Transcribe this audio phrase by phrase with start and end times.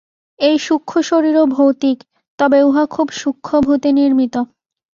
[0.39, 1.97] এই সূক্ষ্মশরীরও ভৌতিক,
[2.39, 4.35] তবে উহা খুব সূক্ষ্মভূতে নির্মিত।